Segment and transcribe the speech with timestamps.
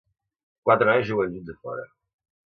[0.69, 1.85] Quatre nois juguen junts a fora.